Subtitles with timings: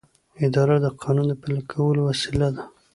[0.45, 2.63] اداره د قانون د پلي کولو وسیله ده.